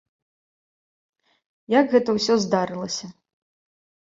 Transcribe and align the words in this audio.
Як 1.79 1.85
гэта 1.93 2.09
ўсё 2.17 2.33
здарылася. 2.47 3.05